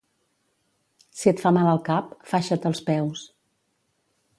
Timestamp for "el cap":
1.75-2.11